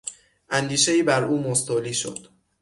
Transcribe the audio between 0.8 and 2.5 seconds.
بر او مستولی شد.